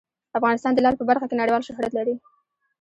افغانستان 0.37 0.71
د 0.73 0.79
لعل 0.83 0.95
په 0.99 1.05
برخه 1.09 1.25
کې 1.27 1.39
نړیوال 1.41 1.65
شهرت 1.67 1.91
لري. 1.95 2.15